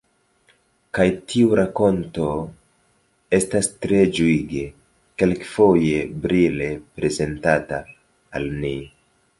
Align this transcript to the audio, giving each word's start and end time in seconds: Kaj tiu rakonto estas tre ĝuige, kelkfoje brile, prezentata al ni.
Kaj 0.97 1.05
tiu 1.33 1.51
rakonto 1.59 2.25
estas 3.39 3.69
tre 3.85 4.01
ĝuige, 4.21 4.65
kelkfoje 5.23 6.03
brile, 6.27 6.73
prezentata 6.99 7.85
al 8.41 8.53
ni. 8.65 8.77